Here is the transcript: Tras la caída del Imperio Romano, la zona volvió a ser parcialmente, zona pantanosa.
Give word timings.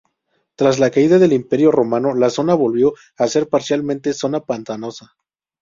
Tras 0.55 0.79
la 0.79 0.89
caída 0.89 1.19
del 1.19 1.31
Imperio 1.31 1.69
Romano, 1.69 2.15
la 2.15 2.31
zona 2.31 2.55
volvió 2.55 2.95
a 3.19 3.27
ser 3.27 3.47
parcialmente, 3.49 4.13
zona 4.15 4.39
pantanosa. 4.39 5.13